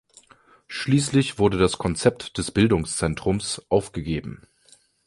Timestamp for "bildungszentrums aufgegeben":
2.49-4.47